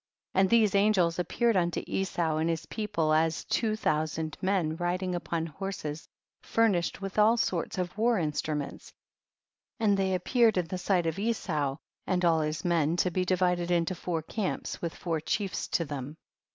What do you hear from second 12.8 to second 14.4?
to be divided into four